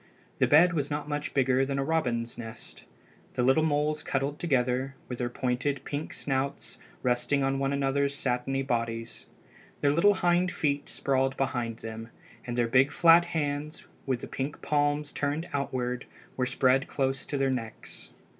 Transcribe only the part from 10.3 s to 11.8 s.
feet sprawled behind